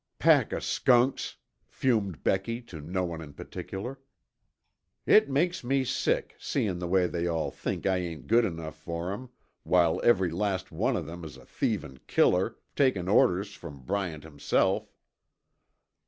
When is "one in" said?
3.03-3.33